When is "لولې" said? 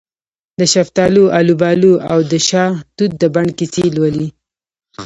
3.95-4.27